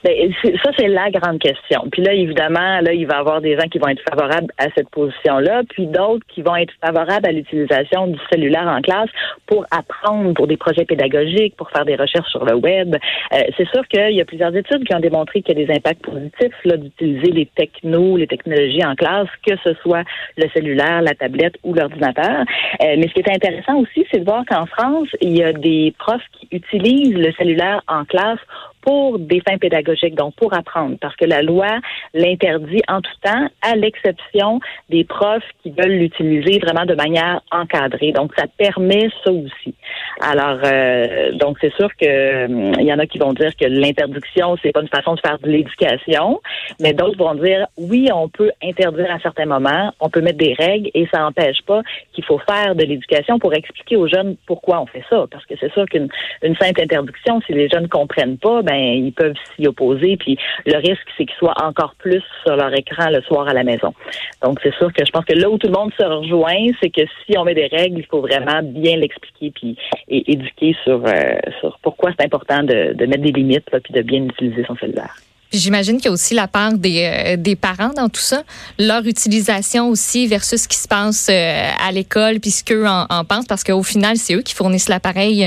Ben, 0.05 0.31
ça, 0.63 0.71
c'est 0.79 0.89
la 0.89 1.11
grande 1.11 1.39
question. 1.39 1.85
Puis 1.91 2.03
là, 2.03 2.13
évidemment, 2.13 2.81
là, 2.81 2.93
il 2.93 3.07
va 3.07 3.17
y 3.17 3.19
avoir 3.19 3.41
des 3.41 3.57
gens 3.57 3.67
qui 3.69 3.79
vont 3.79 3.89
être 3.89 4.03
favorables 4.07 4.53
à 4.59 4.67
cette 4.77 4.91
position-là, 4.91 5.63
puis 5.71 5.87
d'autres 5.87 6.25
qui 6.29 6.43
vont 6.43 6.57
être 6.57 6.75
favorables 6.85 7.27
à 7.27 7.33
l'utilisation 7.33 8.09
du 8.09 8.19
cellulaire 8.31 8.69
en 8.69 8.83
classe 8.83 9.09
pour 9.47 9.65
apprendre, 9.71 10.35
pour 10.35 10.47
des 10.47 10.59
projets 10.59 10.85
pédagogiques, 10.85 11.57
pour 11.57 11.71
faire 11.71 11.87
des 11.87 11.97
recherches 11.97 12.29
sur 12.29 12.45
le 12.45 12.55
web. 12.55 12.95
Euh, 13.33 13.39
c'est 13.57 13.67
sûr 13.69 13.87
qu'il 13.89 14.15
y 14.15 14.21
a 14.21 14.27
plusieurs 14.27 14.55
études 14.55 14.85
qui 14.85 14.95
ont 14.95 15.01
démontré 15.01 15.41
qu'il 15.41 15.59
y 15.59 15.63
a 15.63 15.67
des 15.67 15.73
impacts 15.73 16.03
positifs 16.03 16.53
d'utiliser 16.65 17.33
les 17.33 17.47
technos, 17.47 18.19
les 18.19 18.27
technologies 18.27 18.85
en 18.85 18.95
classe, 18.95 19.29
que 19.47 19.55
ce 19.65 19.73
soit 19.83 20.05
le 20.37 20.49
cellulaire, 20.51 21.01
la 21.01 21.15
tablette 21.15 21.55
ou 21.65 21.73
l'ordinateur. 21.73 22.45
Euh, 22.83 22.97
mais 22.99 23.09
ce 23.09 23.15
qui 23.15 23.21
est 23.21 23.35
intéressant 23.35 23.79
aussi, 23.79 24.07
c'est 24.13 24.21
de 24.21 24.25
voir 24.25 24.45
qu'en 24.45 24.67
France, 24.67 25.09
il 25.23 25.39
y 25.39 25.43
a 25.43 25.55
des 25.55 25.95
profs 25.99 26.21
qui 26.33 26.49
utilisent 26.53 27.17
le 27.17 27.33
cellulaire 27.33 27.81
en 27.89 28.05
classe 28.05 28.41
pour 28.85 29.19
des 29.19 29.41
fins 29.41 29.59
pédagogiques, 29.59 30.15
donc 30.15 30.35
pour 30.37 30.55
apprendre, 30.55 30.97
parce 31.01 31.17
que 31.17 31.25
la 31.25 31.43
loi 31.43 31.81
l'interdit 32.13 32.83
en 32.89 33.01
tout 33.01 33.11
temps, 33.23 33.49
à 33.63 33.77
l'exception 33.77 34.61
des 34.91 35.05
profs 35.05 35.45
qui 35.63 35.71
veulent 35.71 35.99
l'utiliser 35.99 36.59
vraiment 36.59 36.85
de 36.85 36.95
manière 36.95 37.41
encadrée. 37.51 38.13
Donc, 38.13 38.33
ça 38.37 38.45
permet 38.59 39.09
ça 39.25 39.33
aussi. 39.33 39.75
Alors, 40.21 40.59
euh, 40.65 41.33
donc 41.33 41.57
c'est 41.61 41.73
sûr 41.75 41.89
que 41.97 42.47
hum, 42.47 42.73
il 42.79 42.87
y 42.87 42.93
en 42.93 42.99
a 42.99 43.07
qui 43.07 43.19
vont 43.19 43.33
dire 43.33 43.55
que 43.57 43.67
l'interdiction, 43.67 44.57
c'est 44.63 44.73
pas 44.73 44.83
une 44.83 44.89
façon 44.89 45.15
de 45.15 45.21
faire 45.21 45.39
de 45.39 45.49
l'éducation, 45.49 46.41
mais 46.81 46.93
d'autres 46.93 47.19
vont 47.19 47.35
dire 47.35 47.67
oui, 47.77 48.09
on 48.13 48.29
peut 48.29 48.53
interdire 48.63 49.11
à 49.11 49.19
certains 49.19 49.47
moments, 49.47 49.93
on 50.01 50.11
peut 50.11 50.21
mettre 50.21 50.39
des 50.39 50.55
règles 50.55 50.91
et 50.95 51.07
ça 51.13 51.21
n'empêche 51.21 51.63
pas 51.67 51.83
qu'il 52.13 52.25
faut 52.25 52.39
faire 52.39 52.75
de 52.75 52.85
l'éducation 52.85 53.39
pour 53.39 53.55
expliquer 53.55 53.97
aux 53.97 54.07
jeunes 54.07 54.37
pourquoi 54.47 54.81
on 54.81 54.87
fait 54.87 55.05
ça. 55.11 55.25
Parce 55.31 55.45
que 55.47 55.55
c'est 55.59 55.73
sûr 55.73 55.87
qu'une 55.87 56.09
une 56.43 56.57
simple 56.57 56.81
interdiction, 56.81 57.41
si 57.47 57.53
les 57.53 57.69
jeunes 57.69 57.89
comprennent 57.89 58.39
pas, 58.39 58.63
ben 58.63 58.74
ben, 58.75 59.05
ils 59.05 59.13
peuvent 59.13 59.35
s'y 59.55 59.67
opposer. 59.67 60.17
Puis 60.17 60.37
le 60.67 60.77
risque, 60.77 61.07
c'est 61.17 61.25
qu'ils 61.25 61.37
soient 61.39 61.55
encore 61.63 61.95
plus 61.99 62.23
sur 62.45 62.57
leur 62.57 62.73
écran 62.75 63.11
le 63.11 63.23
soir 63.23 63.49
à 63.49 63.55
la 63.55 63.65
maison. 63.65 63.95
Donc, 64.43 64.59
c'est 64.63 64.75
sûr 64.75 64.93
que 64.93 65.05
je 65.05 65.11
pense 65.11 65.25
que 65.25 65.35
là 65.35 65.49
où 65.49 65.59
tout 65.59 65.69
le 65.69 65.73
monde 65.73 65.93
se 65.99 66.05
rejoint, 66.05 66.67
c'est 66.83 66.91
que 66.91 67.03
si 67.25 67.39
on 67.39 67.45
met 67.45 67.55
des 67.55 67.67
règles, 67.67 67.99
il 67.99 68.07
faut 68.07 68.21
vraiment 68.21 68.61
bien 68.63 68.97
l'expliquer 68.97 69.53
puis 69.55 69.77
et 70.09 70.33
éduquer 70.33 70.77
sur, 70.85 71.05
euh, 71.07 71.37
sur 71.61 71.79
pourquoi 71.83 72.11
c'est 72.19 72.25
important 72.25 72.63
de, 72.63 72.95
mettre 73.07 73.23
des 73.23 73.33
limites 73.33 73.69
puis 73.71 73.93
de 73.93 74.03
bien 74.03 74.25
utiliser 74.25 74.65
son 74.67 74.77
cellulaire. 74.77 75.15
J'imagine 75.53 75.99
qu'il 75.99 76.07
y 76.07 76.09
a 76.09 76.13
aussi 76.13 76.35
la 76.35 76.49
part 76.49 76.73
des, 76.73 77.05
euh, 77.05 77.37
des 77.37 77.55
parents 77.55 77.93
dans 77.95 78.09
tout 78.09 78.21
ça, 78.21 78.43
leur 78.79 79.07
utilisation 79.07 79.89
aussi 79.89 80.27
versus 80.27 80.63
ce 80.63 80.69
qui 80.69 80.79
se 80.79 80.89
passe 80.89 81.29
euh, 81.31 81.69
à 81.87 81.93
l'école, 81.93 82.41
puis 82.41 82.51
ce 82.51 82.65
qu'eux 82.65 82.87
en, 82.87 83.25
pensent, 83.25 83.47
parce 83.47 83.63
qu'au 83.63 83.85
final, 83.85 84.17
c'est 84.17 84.35
eux 84.35 84.43
qui 84.43 84.55
fournissent 84.55 84.89
l'appareil 84.89 85.47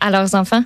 à 0.00 0.10
leurs 0.10 0.34
enfants. 0.34 0.64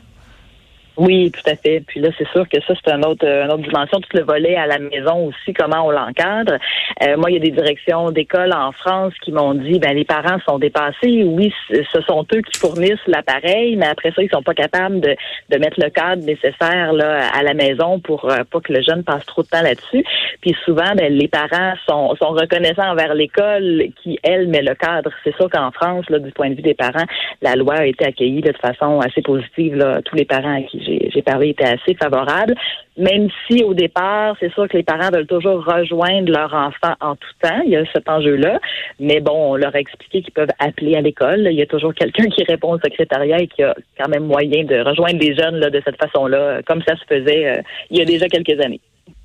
Oui, 0.96 1.30
tout 1.30 1.50
à 1.50 1.56
fait. 1.56 1.80
Puis 1.86 2.00
là, 2.00 2.10
c'est 2.18 2.28
sûr 2.28 2.46
que 2.48 2.60
ça, 2.60 2.74
c'est 2.74 2.92
un 2.92 3.02
autre, 3.02 3.24
une 3.24 3.50
autre 3.50 3.62
dimension. 3.62 3.98
Tout 3.98 4.16
le 4.16 4.24
volet 4.24 4.56
à 4.56 4.66
la 4.66 4.78
maison 4.78 5.28
aussi, 5.28 5.54
comment 5.54 5.86
on 5.86 5.90
l'encadre. 5.90 6.58
Euh, 7.02 7.16
moi, 7.16 7.30
il 7.30 7.34
y 7.34 7.36
a 7.36 7.40
des 7.40 7.50
directions 7.50 8.10
d'école 8.10 8.52
en 8.52 8.72
France 8.72 9.14
qui 9.22 9.32
m'ont 9.32 9.54
dit, 9.54 9.78
ben 9.78 9.94
les 9.94 10.04
parents 10.04 10.38
sont 10.46 10.58
dépassés. 10.58 11.24
Oui, 11.24 11.52
ce 11.70 12.00
sont 12.02 12.26
eux 12.34 12.42
qui 12.42 12.58
fournissent 12.58 13.06
l'appareil, 13.06 13.76
mais 13.76 13.86
après 13.86 14.12
ça, 14.12 14.22
ils 14.22 14.28
sont 14.30 14.42
pas 14.42 14.52
capables 14.52 15.00
de, 15.00 15.16
de 15.48 15.58
mettre 15.58 15.80
le 15.82 15.88
cadre 15.88 16.24
nécessaire 16.24 16.92
là 16.92 17.28
à 17.34 17.42
la 17.42 17.54
maison 17.54 17.98
pour 17.98 18.30
euh, 18.30 18.44
pas 18.50 18.60
que 18.60 18.72
le 18.72 18.82
jeune 18.82 19.02
passe 19.02 19.24
trop 19.24 19.42
de 19.42 19.48
temps 19.48 19.62
là-dessus. 19.62 20.04
Puis 20.42 20.54
souvent, 20.64 20.94
ben, 20.94 21.10
les 21.10 21.28
parents 21.28 21.72
sont, 21.88 22.14
sont 22.16 22.30
reconnaissants 22.30 22.90
envers 22.90 23.14
l'école 23.14 23.84
qui 24.02 24.18
elle 24.22 24.48
met 24.48 24.62
le 24.62 24.74
cadre. 24.74 25.10
C'est 25.24 25.34
sûr 25.36 25.48
qu'en 25.48 25.70
France, 25.70 26.08
là, 26.10 26.18
du 26.18 26.32
point 26.32 26.50
de 26.50 26.54
vue 26.54 26.62
des 26.62 26.74
parents, 26.74 27.06
la 27.40 27.54
loi 27.56 27.76
a 27.76 27.86
été 27.86 28.04
accueillie 28.04 28.42
de 28.42 28.52
façon 28.60 29.00
assez 29.00 29.22
positive. 29.22 29.74
Là, 29.76 30.02
tous 30.02 30.16
les 30.16 30.26
parents 30.26 30.58
à 30.58 30.62
qui 30.62 30.81
j'ai 30.84 31.23
parlé 31.23 31.50
étaient 31.50 31.64
assez 31.64 31.94
favorables, 31.94 32.55
même 32.96 33.29
si 33.46 33.64
au 33.64 33.75
départ, 33.75 34.37
c'est 34.40 34.52
sûr 34.52 34.69
que 34.69 34.76
les 34.76 34.82
parents 34.82 35.11
veulent 35.11 35.26
toujours 35.26 35.64
rejoindre 35.64 36.31
leur 36.31 36.52
enfant 36.52 36.94
en 37.00 37.17
tout 37.17 37.29
temps. 37.40 37.61
Il 37.64 37.70
y 37.70 37.76
a 37.76 37.84
cet 37.93 38.08
enjeu-là. 38.08 38.61
Mais 39.00 39.20
bon, 39.20 39.52
on 39.52 39.56
leur 39.56 39.75
a 39.75 39.81
expliqué 39.81 40.23
qu'ils 40.23 40.32
peuvent 40.32 40.52
appeler 40.58 40.96
à 40.96 41.00
l'école. 41.00 41.49
Il 41.50 41.58
y 41.58 41.62
a 41.62 41.67
toujours 41.67 41.94
quelqu'un 41.94 42.26
qui 42.26 42.44
répond 42.44 42.75
au 42.75 42.79
secrétariat 42.79 43.38
et 43.38 43.46
qui 43.46 43.62
a 43.62 43.75
quand 43.99 44.08
même 44.08 44.26
moyen 44.26 44.64
de 44.64 44.81
rejoindre 44.81 45.19
les 45.20 45.34
jeunes 45.34 45.56
là, 45.56 45.70
de 45.70 45.81
cette 45.84 45.96
façon-là, 45.96 46.62
comme 46.67 46.82
ça 46.87 46.96
se 46.96 47.05
faisait 47.08 47.46
euh, 47.46 47.62
il 47.90 47.99
y 47.99 48.02
a 48.02 48.05
déjà 48.05 48.26
quelques 48.29 48.61
années. 48.61 48.81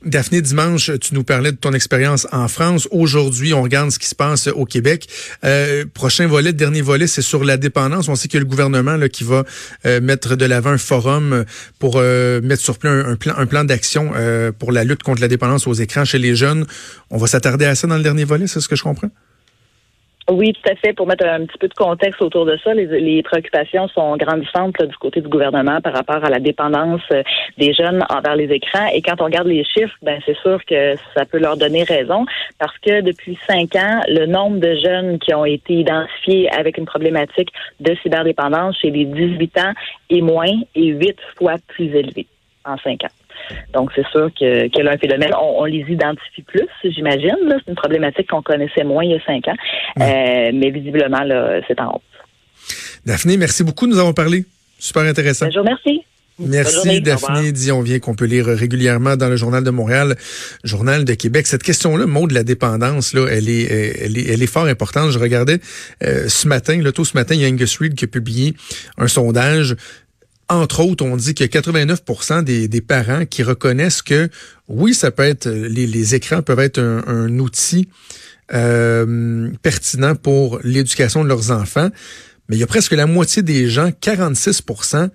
Daphné, 0.05 0.41
dimanche, 0.41 0.91
tu 1.01 1.15
nous 1.15 1.23
parlais 1.23 1.51
de 1.51 1.57
ton 1.57 1.73
expérience 1.73 2.27
en 2.31 2.47
France. 2.47 2.87
Aujourd'hui, 2.91 3.53
on 3.53 3.63
regarde 3.63 3.89
ce 3.89 3.99
qui 3.99 4.07
se 4.07 4.15
passe 4.15 4.47
au 4.47 4.63
Québec. 4.63 5.07
Euh, 5.43 5.85
prochain 5.91 6.27
volet, 6.27 6.53
dernier 6.53 6.81
volet, 6.81 7.07
c'est 7.07 7.21
sur 7.21 7.43
la 7.43 7.57
dépendance. 7.57 8.07
On 8.07 8.15
sait 8.15 8.27
qu'il 8.27 8.37
y 8.37 8.41
a 8.41 8.43
le 8.43 8.49
gouvernement 8.49 8.95
là, 8.95 9.09
qui 9.09 9.23
va 9.23 9.43
euh, 9.85 9.99
mettre 9.99 10.35
de 10.35 10.45
l'avant 10.45 10.69
un 10.69 10.77
forum 10.77 11.45
pour 11.79 11.95
euh, 11.97 12.41
mettre 12.41 12.61
sur 12.61 12.77
pied 12.77 12.89
un, 12.89 13.15
plan, 13.15 13.33
un 13.37 13.45
plan 13.47 13.63
d'action 13.63 14.13
pour 14.59 14.71
la 14.71 14.83
lutte 14.83 15.03
contre 15.03 15.21
la 15.21 15.27
dépendance 15.27 15.67
aux 15.67 15.73
écrans 15.73 16.05
chez 16.05 16.19
les 16.19 16.35
jeunes. 16.35 16.65
On 17.09 17.17
va 17.17 17.27
s'attarder 17.27 17.65
à 17.65 17.75
ça 17.75 17.87
dans 17.87 17.97
le 17.97 18.03
dernier 18.03 18.23
volet, 18.23 18.47
c'est 18.47 18.61
ce 18.61 18.67
que 18.67 18.75
je 18.75 18.83
comprends? 18.83 19.09
Oui, 20.29 20.51
tout 20.51 20.69
à 20.69 20.75
fait. 20.75 20.91
Pour 20.91 21.07
mettre 21.07 21.25
un 21.25 21.45
petit 21.45 21.57
peu 21.57 21.69
de 21.69 21.73
contexte 21.73 22.21
autour 22.21 22.45
de 22.45 22.57
ça, 22.57 22.73
les, 22.73 23.23
préoccupations 23.23 23.87
sont 23.87 24.17
grandissantes 24.17 24.75
du 24.81 24.95
côté 24.97 25.21
du 25.21 25.29
gouvernement 25.29 25.79
par 25.79 25.93
rapport 25.93 26.23
à 26.23 26.29
la 26.29 26.39
dépendance 26.39 27.01
euh, 27.11 27.23
des 27.57 27.73
jeunes 27.73 28.03
envers 28.09 28.35
les 28.35 28.51
écrans. 28.51 28.87
Et 28.93 29.01
quand 29.01 29.21
on 29.21 29.25
regarde 29.25 29.47
les 29.47 29.63
chiffres, 29.63 29.95
ben 30.01 30.19
c'est 30.25 30.37
sûr 30.39 30.59
que 30.65 30.95
ça 31.15 31.23
peut 31.23 31.37
leur 31.37 31.55
donner 31.55 31.83
raison 31.83 32.25
parce 32.59 32.77
que 32.79 32.99
depuis 33.01 33.39
cinq 33.47 33.75
ans, 33.77 34.01
le 34.09 34.25
nombre 34.25 34.57
de 34.57 34.75
jeunes 34.75 35.17
qui 35.19 35.33
ont 35.33 35.45
été 35.45 35.75
identifiés 35.75 36.49
avec 36.51 36.77
une 36.77 36.85
problématique 36.85 37.49
de 37.79 37.95
cyberdépendance 38.03 38.77
chez 38.81 38.91
les 38.91 39.05
18 39.05 39.57
ans 39.59 39.73
est 40.09 40.21
moins 40.21 40.59
et 40.75 40.87
huit 40.87 41.17
fois 41.37 41.55
plus 41.67 41.95
élevé 41.95 42.27
en 42.65 42.77
cinq 42.77 43.05
ans. 43.05 43.26
Donc, 43.73 43.91
c'est 43.95 44.07
sûr 44.07 44.29
que, 44.39 44.67
que 44.67 44.87
un 44.87 44.97
phénomène, 44.97 45.31
on, 45.39 45.65
les 45.65 45.85
identifie 45.89 46.41
plus, 46.43 46.67
j'imagine. 46.83 47.35
C'est 47.49 47.71
une 47.71 47.75
problématique 47.75 48.29
qu'on 48.29 48.41
connaissait 48.41 48.83
moins 48.83 49.03
il 49.03 49.11
y 49.11 49.15
a 49.15 49.25
cinq 49.25 49.47
ans. 49.47 49.55
Euh, 49.99 50.51
mais 50.53 50.69
visiblement, 50.69 51.23
là, 51.23 51.61
c'est 51.67 51.79
en 51.79 51.95
hausse. 51.95 52.01
Daphné, 53.05 53.37
merci 53.37 53.63
beaucoup. 53.63 53.87
Nous 53.87 53.99
avons 53.99 54.13
parlé. 54.13 54.45
Super 54.79 55.03
intéressant. 55.03 55.45
Bonjour, 55.45 55.63
merci. 55.63 56.03
Merci 56.39 57.01
Daphné 57.01 57.51
Dion 57.51 57.81
vient 57.81 57.97
qu'on 57.97 58.13
peut 58.13 58.25
lire 58.25 58.45
régulièrement 58.45 59.15
dans 59.15 59.27
le 59.27 59.37
journal 59.37 59.63
de 59.63 59.71
Montréal, 59.71 60.15
journal 60.63 61.03
de 61.03 61.13
Québec. 61.15 61.47
Cette 61.47 61.63
question-là, 61.63 62.05
mot 62.05 62.27
de 62.27 62.35
la 62.35 62.43
dépendance, 62.43 63.13
là, 63.13 63.25
elle 63.27 63.49
est, 63.49 63.63
elle 63.63 64.17
est, 64.17 64.27
elle 64.29 64.43
est 64.43 64.47
fort 64.47 64.65
importante. 64.65 65.09
Je 65.09 65.17
regardais 65.17 65.59
euh, 66.03 66.27
ce 66.27 66.47
matin, 66.47 66.79
là, 66.79 66.91
tôt 66.91 67.05
ce 67.05 67.17
matin, 67.17 67.33
il 67.33 67.41
y 67.41 67.45
a 67.45 67.47
Angus 67.47 67.79
Reid 67.79 67.95
qui 67.95 68.05
a 68.05 68.07
publié 68.07 68.53
un 68.99 69.07
sondage 69.07 69.75
entre 70.49 70.81
autres, 70.81 71.03
on 71.03 71.17
dit 71.17 71.33
que 71.33 71.43
89 71.43 72.43
des, 72.43 72.67
des, 72.67 72.81
parents 72.81 73.25
qui 73.25 73.43
reconnaissent 73.43 74.01
que 74.01 74.29
oui, 74.67 74.93
ça 74.93 75.11
peut 75.11 75.23
être 75.23 75.49
les, 75.49 76.15
écrans 76.15 76.41
peuvent 76.41 76.59
être 76.59 76.79
un, 76.79 77.39
outil 77.39 77.89
euh, 78.53 79.51
pertinent 79.61 80.15
pour 80.15 80.59
l'éducation 80.63 81.23
de 81.23 81.29
leurs 81.29 81.51
enfants, 81.51 81.89
mais 82.47 82.55
il 82.55 82.59
y 82.59 82.63
a 82.63 82.67
presque 82.67 82.93
la 82.93 83.07
moitié 83.07 83.41
des 83.41 83.69
gens, 83.69 83.89
46% 83.89 85.09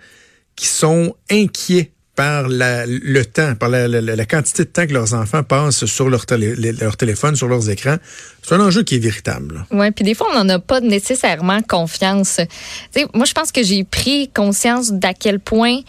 qui 0.55 0.67
sont 0.67 1.17
inquiets 1.31 1.93
par 2.23 2.49
la, 2.49 2.87
le 2.87 3.25
temps, 3.25 3.57
par 3.57 3.69
la, 3.69 3.89
la, 3.89 4.27
quantité 4.27 4.63
de 4.63 4.69
temps 4.69 4.87
que 4.87 4.93
leurs 4.93 5.13
enfants 5.13 5.43
passent 5.43 5.87
sur 5.87 6.09
leur, 6.09 6.25
télé, 6.25 6.55
leur 6.55 6.97
téléphone, 6.97 7.35
sur 7.35 7.49
leurs 7.49 7.69
écrans. 7.69 7.97
C'est 8.45 8.55
un 8.55 8.61
enjeu 8.61 8.85
qui 8.85 8.95
est 8.95 9.01
véritable. 9.01 9.67
Oui, 9.73 9.91
puis 9.91 10.05
des 10.05 10.15
fois, 10.15 10.29
on 10.33 10.45
n'en 10.45 10.49
a 10.49 10.61
pas 10.61 10.81
nécessairement 10.81 11.63
confiance. 11.63 12.41
moi, 13.13 13.25
je 13.25 13.33
pense 13.33 13.51
que 13.51 13.65
j'ai 13.65 13.83
pris 13.83 14.31
conscience 14.33 14.93
d'à 14.93 15.15
quel 15.15 15.41
point 15.41 15.81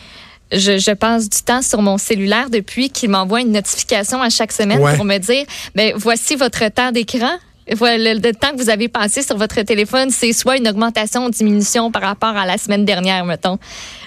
je, 0.52 0.80
je, 0.80 0.92
passe 0.94 1.30
du 1.30 1.44
temps 1.44 1.62
sur 1.62 1.84
mon 1.84 2.00
cellulaire 2.00 2.50
depuis 2.50 2.90
qu'il 2.90 3.12
m'envoie 3.12 3.42
une 3.42 3.52
notification 3.52 4.20
à 4.20 4.32
chaque 4.32 4.54
semaine 4.54 4.80
pour 4.96 5.06
me 5.06 5.20
dire, 5.20 5.46
ben 5.76 5.94
voici 5.96 6.36
votre 6.36 6.68
temps 6.72 6.92
d'écran. 6.92 7.38
Voilà, 7.72 8.14
le, 8.16 8.34
temps 8.34 8.52
que 8.52 8.62
vous 8.62 8.70
avez 8.70 8.90
passé 8.90 9.22
sur 9.22 9.38
votre 9.38 9.62
téléphone, 9.62 10.10
c'est 10.10 10.34
soit 10.34 10.58
une 10.58 10.68
augmentation 10.68 11.24
ou 11.24 11.28
une 11.28 11.32
diminution 11.32 11.92
par 11.92 12.02
rapport 12.02 12.36
à 12.36 12.46
la 12.46 12.58
semaine 12.58 12.86
dernière, 12.86 13.24
mettons. 13.24 13.58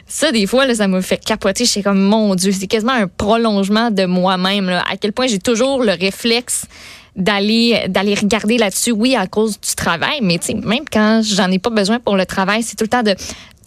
Ça, 0.08 0.30
des 0.30 0.46
fois, 0.46 0.66
là, 0.66 0.74
ça 0.74 0.86
me 0.86 1.00
fait 1.00 1.22
capoter. 1.22 1.64
Je 1.64 1.70
suis 1.70 1.82
comme, 1.82 2.00
mon 2.00 2.34
Dieu, 2.34 2.52
c'est 2.52 2.66
quasiment 2.68 2.92
un 2.92 3.08
prolongement 3.08 3.90
de 3.90 4.04
moi-même. 4.04 4.68
À 4.68 4.96
quel 5.00 5.12
point 5.12 5.26
j'ai 5.26 5.40
toujours 5.40 5.82
le 5.82 5.92
réflexe 5.92 6.66
d'aller 7.16 7.86
d'aller 7.88 8.14
regarder 8.14 8.58
là-dessus 8.58 8.92
oui 8.92 9.16
à 9.16 9.26
cause 9.26 9.58
du 9.58 9.74
travail 9.74 10.18
mais 10.20 10.38
même 10.64 10.84
quand 10.92 11.22
j'en 11.24 11.50
ai 11.50 11.58
pas 11.58 11.70
besoin 11.70 11.98
pour 11.98 12.14
le 12.14 12.26
travail 12.26 12.62
c'est 12.62 12.76
tout 12.76 12.84
le 12.84 12.88
temps 12.88 13.02
de 13.02 13.14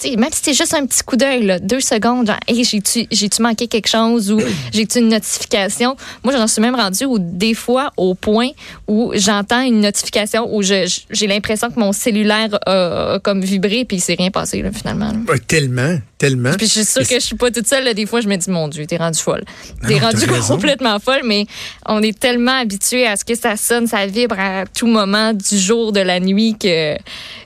même 0.05 0.31
si 0.31 0.39
c'est 0.43 0.53
juste 0.53 0.73
un 0.73 0.85
petit 0.85 1.03
coup 1.03 1.15
d'œil, 1.15 1.59
deux 1.61 1.79
secondes, 1.79 2.27
genre, 2.27 2.39
hey, 2.47 2.63
j'ai-tu, 2.63 3.07
j'ai-tu 3.11 3.41
manqué 3.41 3.67
quelque 3.67 3.87
chose 3.87 4.31
ou 4.31 4.39
j'ai-tu 4.73 4.99
une 4.99 5.09
notification? 5.09 5.95
Moi, 6.23 6.33
j'en 6.35 6.47
suis 6.47 6.61
même 6.61 6.75
rendue 6.75 7.05
ou 7.05 7.17
des 7.19 7.53
fois 7.53 7.91
au 7.97 8.15
point 8.15 8.49
où 8.87 9.11
j'entends 9.15 9.61
une 9.61 9.81
notification 9.81 10.53
où 10.53 10.61
je, 10.61 10.89
j'ai 11.09 11.27
l'impression 11.27 11.69
que 11.69 11.79
mon 11.79 11.91
cellulaire 11.91 12.57
a, 12.65 13.19
comme 13.23 13.41
vibré 13.41 13.85
puis 13.85 13.97
il 13.97 14.01
s'est 14.01 14.15
rien 14.17 14.31
passé, 14.31 14.61
là, 14.61 14.71
finalement. 14.71 15.11
tellement, 15.47 15.97
tellement. 16.17 16.53
Puis 16.57 16.67
je 16.67 16.71
suis 16.71 16.85
sûre 16.85 17.07
que 17.07 17.15
je 17.15 17.25
suis 17.25 17.35
pas 17.35 17.51
toute 17.51 17.67
seule. 17.67 17.93
Des 17.93 18.05
fois, 18.05 18.21
je 18.21 18.27
me 18.27 18.35
dis, 18.35 18.49
mon 18.49 18.67
Dieu, 18.67 18.85
t'es 18.85 18.97
rendu 18.97 19.19
folle. 19.19 19.43
T'es 19.87 19.99
rendu 19.99 20.25
complètement 20.47 20.99
folle, 20.99 21.21
mais 21.25 21.45
on 21.85 22.01
est 22.01 22.17
tellement 22.17 22.59
habitué 22.59 23.05
à 23.05 23.15
ce 23.15 23.25
que 23.25 23.35
ça 23.35 23.57
sonne, 23.57 23.87
ça 23.87 24.05
vibre 24.05 24.39
à 24.39 24.65
tout 24.65 24.87
moment 24.87 25.33
du 25.33 25.57
jour, 25.57 25.91
de 25.91 25.99
la 25.99 26.19
nuit 26.19 26.55
que. 26.59 26.95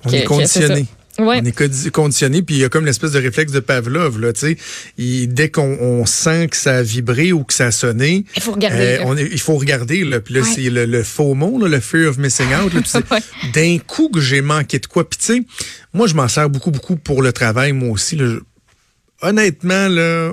On 0.05 0.12
est 0.12 0.24
conditionné. 0.24 0.88
On 1.20 1.32
est 1.32 1.91
conditionné, 1.91 2.41
puis 2.41 2.55
il 2.55 2.62
y 2.62 2.63
a 2.63 2.70
comme 2.70 2.86
l'espèce 2.86 3.12
de 3.12 3.20
réflexe 3.20 3.51
de 3.51 3.60
Pavlov. 3.60 4.20
Là, 4.20 4.32
dès 4.98 5.50
qu'on 5.50 6.05
sent 6.05 6.48
que 6.48 6.58
ça 6.58 6.77
a 6.77 6.82
vibré 6.82 7.32
ou 7.32 7.43
que 7.43 7.53
ça 7.53 7.67
a 7.67 7.72
sonné, 7.72 8.25
il 8.36 8.41
faut 8.41 8.53
regarder. 8.53 9.00
Euh, 9.00 9.29
il 9.32 9.39
faut 9.39 9.55
regarder. 9.55 10.03
Là, 10.03 10.20
puis 10.20 10.34
là, 10.34 10.41
c'est 10.43 10.70
le, 10.70 11.03
faux 11.03 11.36
mot, 11.36 11.60
le 11.65 11.79
fear 11.79 12.10
of 12.10 12.17
missing 12.17 12.48
out. 12.55 12.74
D'un 13.53 13.77
coup 13.79 14.10
que 14.10 14.20
j'ai 14.20 14.41
manqué 14.41 14.79
de 14.79 14.88
quoi. 14.88 15.08
Puis 15.08 15.20
tu 15.20 15.25
sais, 15.25 15.43
moi, 15.93 16.08
je 16.08 16.15
m'en 16.15 16.27
sers 16.27 16.50
beaucoup, 16.50 16.72
beaucoup 16.72 16.96
pour 16.96 17.22
le 17.22 17.32
travail, 17.32 17.74
moi 17.74 17.89
aussi. 17.89 18.17
honnêtement, 19.22 19.88
là, 19.88 20.32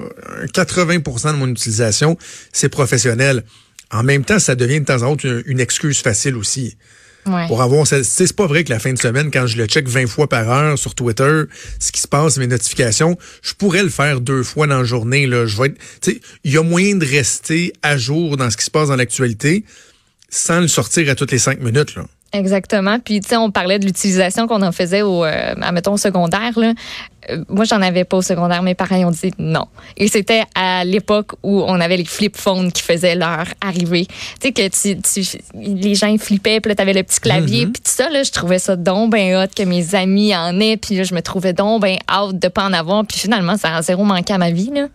80 0.54 0.98
de 1.32 1.36
mon 1.36 1.48
utilisation, 1.48 2.16
c'est 2.52 2.70
professionnel. 2.70 3.44
En 3.92 4.02
même 4.02 4.24
temps, 4.24 4.38
ça 4.38 4.54
devient 4.54 4.80
de 4.80 4.86
temps 4.86 5.02
en 5.02 5.16
temps 5.16 5.28
une 5.46 5.60
excuse 5.60 6.00
facile 6.00 6.36
aussi. 6.36 6.76
Pour 7.24 7.62
avoir, 7.62 7.86
c'est 7.86 8.32
pas 8.34 8.46
vrai 8.46 8.64
que 8.64 8.70
la 8.70 8.78
fin 8.78 8.92
de 8.92 8.98
semaine, 8.98 9.30
quand 9.30 9.46
je 9.46 9.56
le 9.56 9.66
check 9.66 9.88
20 9.88 10.06
fois 10.06 10.28
par 10.28 10.48
heure 10.50 10.78
sur 10.78 10.94
Twitter, 10.94 11.42
ce 11.78 11.92
qui 11.92 12.00
se 12.00 12.08
passe, 12.08 12.38
mes 12.38 12.46
notifications, 12.46 13.16
je 13.42 13.54
pourrais 13.54 13.82
le 13.82 13.88
faire 13.90 14.20
deux 14.20 14.42
fois 14.42 14.66
dans 14.66 14.78
la 14.78 14.84
journée. 14.84 15.26
Là. 15.26 15.46
Je 15.46 15.60
vais 15.60 15.68
être, 15.68 16.08
il 16.44 16.52
y 16.52 16.56
a 16.56 16.62
moyen 16.62 16.96
de 16.96 17.04
rester 17.04 17.72
à 17.82 17.96
jour 17.96 18.36
dans 18.36 18.50
ce 18.50 18.56
qui 18.56 18.64
se 18.64 18.70
passe 18.70 18.88
dans 18.88 18.96
l'actualité 18.96 19.64
sans 20.28 20.60
le 20.60 20.68
sortir 20.68 21.10
à 21.10 21.14
toutes 21.14 21.32
les 21.32 21.38
cinq 21.38 21.60
minutes. 21.60 21.94
Là. 21.94 22.04
Exactement. 22.32 22.98
Puis, 23.00 23.20
tu 23.20 23.30
sais, 23.30 23.36
on 23.36 23.50
parlait 23.50 23.80
de 23.80 23.86
l'utilisation 23.86 24.46
qu'on 24.46 24.62
en 24.62 24.70
faisait 24.70 25.02
au, 25.02 25.24
euh, 25.24 25.54
mettons, 25.72 25.94
au 25.94 25.96
secondaire. 25.96 26.56
Là. 26.56 26.74
Euh, 27.28 27.44
moi, 27.48 27.64
j'en 27.64 27.82
avais 27.82 28.04
pas 28.04 28.18
au 28.18 28.22
secondaire. 28.22 28.62
Mes 28.62 28.76
parents 28.76 28.96
ont 29.04 29.10
dit 29.10 29.32
non. 29.38 29.66
Et 29.96 30.06
c'était 30.06 30.44
à 30.54 30.84
l'époque 30.84 31.32
où 31.42 31.62
on 31.62 31.80
avait 31.80 31.96
les 31.96 32.04
flip 32.04 32.36
phones 32.36 32.70
qui 32.70 32.82
faisaient 32.82 33.16
leur 33.16 33.46
arrivée. 33.60 34.06
Tu 34.06 34.14
sais, 34.42 34.52
que 34.52 34.68
tu, 34.68 35.00
tu, 35.00 35.38
les 35.54 35.94
gens 35.96 36.16
flippaient, 36.18 36.60
puis 36.60 36.70
là, 36.70 36.76
t'avais 36.76 36.92
le 36.92 37.02
petit 37.02 37.18
clavier, 37.18 37.66
mm-hmm. 37.66 37.72
puis 37.72 37.82
tout 37.82 37.90
ça, 37.90 38.08
là, 38.10 38.22
je 38.22 38.30
trouvais 38.30 38.60
ça 38.60 38.76
donc 38.76 39.10
ben 39.10 39.36
hot 39.36 39.48
que 39.54 39.64
mes 39.64 39.94
amis 39.94 40.34
en 40.34 40.58
aient, 40.60 40.76
puis 40.76 40.96
là, 40.96 41.02
je 41.02 41.14
me 41.14 41.22
trouvais 41.22 41.52
donc 41.52 41.82
ben 41.82 41.98
hâte 42.08 42.38
de 42.38 42.48
pas 42.48 42.64
en 42.64 42.72
avoir, 42.72 43.04
puis 43.04 43.18
finalement, 43.18 43.56
ça 43.56 43.76
a 43.76 43.82
zéro 43.82 44.04
manqué 44.04 44.32
à 44.32 44.38
ma 44.38 44.50
vie, 44.50 44.70
là. 44.72 44.86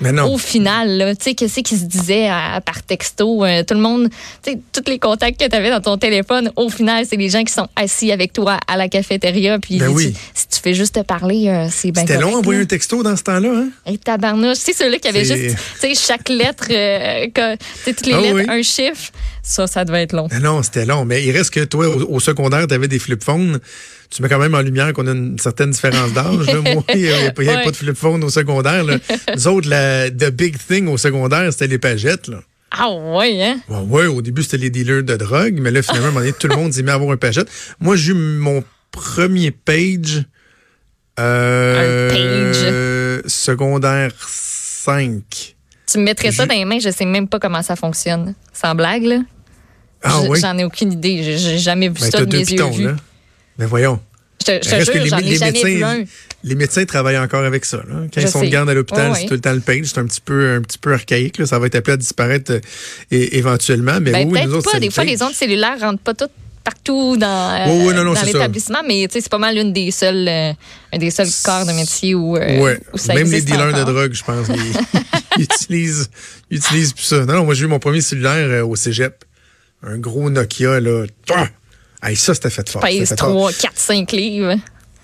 Au 0.00 0.38
final, 0.38 1.14
tu 1.18 1.24
sais, 1.24 1.34
qu'est-ce 1.34 1.60
qui 1.60 1.76
se 1.76 1.84
disait 1.84 2.28
par 2.64 2.82
texto? 2.82 3.44
Euh, 3.44 3.62
tout 3.62 3.74
le 3.74 3.80
monde, 3.80 4.08
tu 4.42 4.52
sais, 4.52 4.58
tous 4.72 4.88
les 4.90 4.98
contacts 4.98 5.40
que 5.40 5.48
tu 5.48 5.56
avais 5.56 5.70
dans 5.70 5.80
ton 5.80 5.96
téléphone, 5.96 6.50
au 6.56 6.70
final, 6.70 7.04
c'est 7.08 7.16
les 7.16 7.28
gens 7.28 7.42
qui 7.42 7.52
sont 7.52 7.68
assis 7.76 8.12
avec 8.12 8.32
toi 8.32 8.58
à 8.66 8.76
la 8.76 8.88
cafétéria. 8.88 9.58
Puis 9.58 9.78
ben 9.78 9.96
si 9.98 10.48
tu 10.48 10.60
fais 10.62 10.74
juste 10.74 10.94
te 10.94 11.00
parler, 11.00 11.48
euh, 11.48 11.68
c'est 11.70 11.90
bien 11.90 12.02
C'était 12.02 12.20
long 12.20 12.36
envoyer 12.36 12.60
un 12.60 12.66
texto 12.66 13.02
dans 13.02 13.16
ce 13.16 13.22
temps-là, 13.24 13.50
hein? 13.52 13.68
Et 13.86 13.98
tabarnouche. 13.98 14.58
C'est 14.58 14.72
celui 14.72 15.00
qui 15.00 15.08
avait 15.08 15.24
juste, 15.24 15.56
tu 15.80 15.80
sais, 15.80 15.94
chaque 15.94 16.28
lettre, 16.28 16.66
euh, 16.70 17.56
toutes 17.84 18.06
les 18.06 18.12
ah 18.14 18.20
lettres, 18.20 18.50
un 18.50 18.62
chiffre. 18.62 19.12
Ça, 19.48 19.66
ça 19.66 19.86
devait 19.86 20.02
être 20.02 20.12
long. 20.12 20.28
non, 20.42 20.62
c'était 20.62 20.84
long. 20.84 21.06
Mais 21.06 21.24
il 21.24 21.32
reste 21.32 21.54
que 21.54 21.64
toi, 21.64 21.88
au, 21.88 22.20
secondaire, 22.20 22.66
tu 22.66 22.74
avais 22.74 22.86
des 22.86 22.98
flip 22.98 23.24
phones. 23.24 23.58
Tu 24.10 24.22
mets 24.22 24.28
quand 24.28 24.38
même 24.38 24.54
en 24.54 24.60
lumière 24.60 24.92
qu'on 24.92 25.06
a 25.06 25.12
une 25.12 25.38
certaine 25.38 25.70
différence 25.70 26.12
d'âge. 26.12 26.54
Moi, 26.74 26.84
il 26.94 27.00
n'y 27.00 27.08
avait, 27.08 27.32
pas 27.32 27.70
de 27.70 27.76
flip 27.76 27.96
phone 27.96 28.22
au 28.24 28.28
secondaire. 28.28 28.84
Nous 29.34 29.48
autres, 29.48 29.70
la 29.70 30.10
the 30.10 30.30
big 30.30 30.58
thing 30.58 30.86
au 30.88 30.98
secondaire, 30.98 31.50
c'était 31.50 31.66
les 31.66 31.78
pagettes. 31.78 32.28
Là. 32.28 32.40
Ah 32.72 32.90
ouais, 32.90 33.42
hein? 33.42 33.60
Ouais, 33.70 34.04
au 34.04 34.20
début, 34.20 34.42
c'était 34.42 34.58
les 34.58 34.68
dealers 34.68 35.02
de 35.02 35.16
drogue, 35.16 35.58
mais 35.58 35.70
là, 35.70 35.80
finalement, 35.80 36.04
à 36.04 36.08
un 36.08 36.12
moment 36.12 36.20
donné, 36.20 36.34
tout 36.38 36.48
le 36.48 36.56
monde 36.56 36.74
s'est 36.74 36.82
mis 36.82 36.90
à 36.90 36.94
avoir 36.94 37.10
un 37.12 37.16
pagette. 37.16 37.48
Moi, 37.80 37.96
j'ai 37.96 38.12
eu 38.12 38.14
mon 38.14 38.62
premier 38.90 39.50
page. 39.50 40.24
Euh, 41.18 42.10
un 42.10 43.22
page? 43.22 43.30
Secondaire 43.30 44.12
5. 44.18 45.22
Tu 45.90 45.98
me 45.98 46.04
mettrais 46.04 46.32
ça 46.32 46.44
dans 46.44 46.54
les 46.54 46.66
mains, 46.66 46.80
je 46.80 46.90
sais 46.90 47.06
même 47.06 47.28
pas 47.28 47.38
comment 47.38 47.62
ça 47.62 47.76
fonctionne. 47.76 48.34
Sans 48.52 48.74
blague, 48.74 49.04
là. 49.04 49.20
Ah 50.02 50.22
oui? 50.22 50.38
J'en 50.40 50.56
ai 50.58 50.64
aucune 50.64 50.92
idée. 50.92 51.22
J'ai 51.22 51.58
jamais 51.58 51.88
vu 51.88 51.94
ben, 52.00 52.10
ça 52.10 52.24
de 52.24 52.36
mes 52.36 52.44
yeux. 52.44 52.86
Là. 52.86 52.96
Mais 53.58 53.66
voyons. 53.66 54.00
Je 54.40 54.52
te, 54.52 54.64
je 54.64 54.70
te 54.70 54.84
jure, 54.84 55.02
les, 55.02 55.08
jamais 55.08 55.52
médecins, 55.52 56.04
Les 56.44 56.54
médecins 56.54 56.84
travaillent 56.84 57.18
encore 57.18 57.44
avec 57.44 57.64
ça. 57.64 57.78
Là. 57.78 58.06
Quand 58.12 58.20
ils 58.20 58.28
sont 58.28 58.42
de 58.42 58.46
garde 58.46 58.70
à 58.70 58.74
l'hôpital, 58.74 59.12
c'est 59.16 59.26
tout 59.26 59.34
le 59.34 59.40
temps 59.40 59.52
le 59.52 59.60
page. 59.60 59.86
C'est 59.86 59.98
un 59.98 60.06
petit 60.06 60.20
peu, 60.20 60.54
un 60.54 60.62
petit 60.62 60.78
peu 60.78 60.92
archaïque. 60.92 61.38
Là. 61.38 61.46
Ça 61.46 61.58
va 61.58 61.66
être 61.66 61.74
appelé 61.74 61.94
à 61.94 61.96
disparaître 61.96 62.52
euh, 62.52 62.60
éventuellement. 63.10 63.98
Mais 64.00 64.12
ben, 64.12 64.28
oui, 64.30 64.40
nous 64.44 64.54
autres, 64.54 64.70
pas. 64.70 64.78
Des 64.78 64.90
fois, 64.90 65.04
les 65.04 65.22
ondes 65.22 65.34
cellulaires 65.34 65.80
rentrent 65.80 66.02
pas 66.02 66.14
toutes 66.14 66.30
partout 66.68 67.16
dans, 67.16 67.66
euh, 67.66 68.04
dans 68.04 68.22
l'établissement, 68.22 68.80
mais 68.86 69.06
c'est 69.10 69.28
pas 69.28 69.38
mal 69.38 69.56
une 69.56 69.72
des 69.72 69.90
seules, 69.90 70.28
euh, 70.28 70.52
un 70.92 70.98
des 70.98 71.10
seuls 71.10 71.28
corps 71.42 71.64
de 71.64 71.72
métier 71.72 72.14
où, 72.14 72.36
euh, 72.36 72.60
ouais. 72.60 72.78
où 72.92 72.98
ça 72.98 73.14
Même 73.14 73.30
les 73.30 73.40
dealers 73.40 73.72
de 73.72 73.84
drogue, 73.90 74.12
je 74.12 74.22
pense, 74.22 74.48
ils, 74.48 75.42
utilisent, 75.42 76.10
ils 76.50 76.58
utilisent 76.58 76.92
plus 76.92 77.04
ça. 77.04 77.24
Non, 77.24 77.34
non 77.34 77.44
moi 77.44 77.54
j'ai 77.54 77.64
eu 77.64 77.68
mon 77.68 77.78
premier 77.78 78.00
cellulaire 78.00 78.68
au 78.68 78.76
cégep. 78.76 79.24
Un 79.82 79.98
gros 79.98 80.30
Nokia, 80.30 80.80
là. 80.80 81.06
Hey, 82.02 82.16
ça, 82.16 82.34
c'était 82.34 82.50
fait 82.50 82.68
fort. 82.68 82.82
Pèse 82.82 83.14
3, 83.16 83.52
4, 83.52 83.72
5 83.76 84.12
livres. 84.12 84.54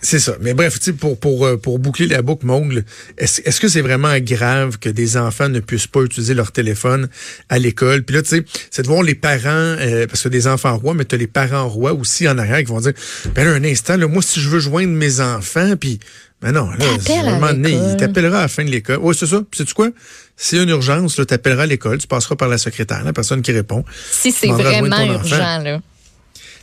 C'est 0.05 0.21
ça. 0.21 0.37
Mais 0.43 0.53
bref, 0.53 0.79
pour, 1.01 1.19
pour, 1.19 1.47
euh, 1.47 1.57
pour 1.57 1.79
boucler 1.79 2.07
la 2.07 2.21
boucle, 2.21 2.45
Mongle, 2.45 2.85
est-ce 3.17 3.41
est 3.41 3.59
que 3.59 3.69
c'est 3.69 3.81
vraiment 3.81 4.15
grave 4.19 4.79
que 4.79 4.91
des 4.91 5.17
enfants 5.17 5.49
ne 5.49 5.61
puissent 5.61 5.87
pas 5.87 6.03
utiliser 6.03 6.35
leur 6.35 6.53
téléphone 6.53 7.09
à 7.49 7.59
l'école? 7.59 8.03
Puis 8.03 8.15
là, 8.15 8.21
tu 8.21 8.29
sais, 8.29 8.45
c'est 8.71 8.83
de 8.83 8.87
voir 8.87 9.03
les 9.03 9.15
parents, 9.15 9.49
euh, 9.49 10.07
parce 10.07 10.23
que 10.23 10.29
des 10.29 10.47
enfants 10.47 10.77
rois, 10.77 10.93
mais 10.93 11.07
tu 11.07 11.15
as 11.15 11.19
les 11.19 11.27
parents 11.27 11.67
rois 11.71 11.95
aussi 11.95 12.29
en 12.29 12.37
arrière 12.37 12.59
qui 12.59 12.67
vont 12.67 12.81
dire, 12.81 12.93
ben 13.35 13.47
là, 13.47 13.53
un 13.53 13.65
instant, 13.65 13.97
là, 13.97 14.07
moi, 14.07 14.21
si 14.21 14.41
je 14.41 14.51
veux 14.51 14.61
joindre 14.61 14.93
mes 14.93 15.21
enfants, 15.21 15.75
puis 15.81 15.99
ben 16.43 16.53
non, 16.53 16.69
là, 16.69 16.85
à 16.85 17.13
un 17.21 17.31
moment 17.41 17.53
donné, 17.55 17.73
il 17.73 17.97
t'appellera 17.97 18.41
à 18.41 18.43
la 18.43 18.49
fin 18.49 18.63
de 18.63 18.71
l'école. 18.71 18.99
Oui, 19.01 19.15
c'est 19.19 19.27
ça. 19.27 19.41
Puis 19.51 19.57
sais-tu 19.57 19.73
quoi? 19.73 19.89
C'est 20.37 20.63
une 20.63 20.69
urgence, 20.69 21.15
tu 21.17 21.33
appelleras 21.33 21.63
à 21.63 21.67
l'école, 21.67 21.97
tu 21.97 22.07
passeras 22.07 22.37
par 22.37 22.49
la 22.49 22.59
secrétaire, 22.59 23.03
la 23.03 23.15
personne 23.15 23.41
qui 23.41 23.53
répond. 23.53 23.87
Si 24.11 24.33
c'est 24.33 24.49
vraiment 24.49 25.03
urgent, 25.03 25.63
là. 25.63 25.81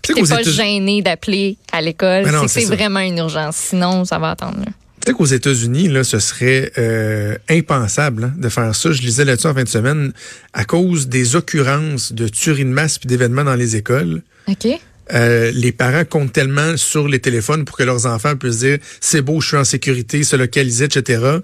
Tu 0.02 0.14
n'es 0.14 0.24
pas 0.24 0.44
gêné 0.44 1.02
d'appeler 1.02 1.58
à 1.72 1.82
l'école. 1.82 2.26
c'est 2.48 2.66
vraiment 2.66 3.00
une 3.00 3.18
urgence. 3.18 3.56
Sinon, 3.56 4.06
ça 4.06 4.20
va 4.20 4.32
attendre. 4.32 4.66
Tu 5.02 5.08
sais 5.08 5.18
qu'aux 5.18 5.26
États-Unis, 5.26 5.88
là, 5.88 6.04
ce 6.04 6.20
serait 6.20 6.72
euh, 6.78 7.36
impensable 7.50 8.26
hein, 8.26 8.34
de 8.38 8.50
faire 8.50 8.76
ça. 8.76 8.92
Je 8.92 9.02
lisais 9.02 9.26
là-dessus 9.26 9.48
en 9.48 9.56
fin 9.56 9.64
de 9.64 9.70
semaine 9.70 10.14
à 10.54 10.64
cause 10.64 11.08
des 11.08 11.36
occurrences 11.36 12.14
de 12.14 12.28
tueries 12.28 12.66
de 12.66 12.70
masse 12.70 13.00
et 13.04 13.08
d'événements 13.08 13.44
dans 13.44 13.56
les 13.56 13.76
écoles. 13.76 14.22
OK. 14.48 14.68
Euh, 15.14 15.52
les 15.56 15.72
parents 15.72 16.06
comptent 16.06 16.34
tellement 16.34 16.78
sur 16.78 17.08
les 17.08 17.20
téléphones 17.20 17.66
pour 17.66 17.76
que 17.78 17.84
leurs 17.84 18.06
enfants 18.06 18.36
puissent 18.36 18.60
dire 18.60 18.78
c'est 19.00 19.22
beau, 19.22 19.42
je 19.42 19.48
suis 19.48 19.58
en 19.58 19.64
sécurité, 19.64 20.24
se 20.24 20.36
localiser, 20.36 20.86
etc. 20.86 21.40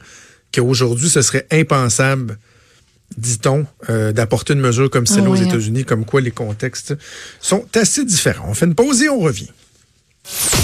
Qu'aujourd'hui, 0.53 1.09
ce 1.09 1.23
serait 1.23 1.47
impensable 1.51 2.37
dit-on, 3.15 3.65
euh, 3.89 4.11
d'apporter 4.11 4.53
une 4.53 4.59
mesure 4.59 4.89
comme 4.89 5.07
celle-là 5.07 5.29
aux 5.29 5.37
hein. 5.37 5.45
États-Unis, 5.45 5.85
comme 5.85 6.05
quoi 6.05 6.21
les 6.21 6.31
contextes 6.31 6.95
sont 7.39 7.65
assez 7.75 8.03
différents. 8.03 8.49
On 8.49 8.53
fait 8.53 8.65
une 8.65 8.75
pause 8.75 9.01
et 9.01 9.09
on 9.09 9.19
revient. 9.19 9.49